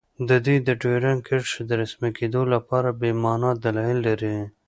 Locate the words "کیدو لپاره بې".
2.17-3.11